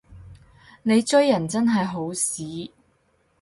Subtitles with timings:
[0.81, 2.71] 你追人真係好屎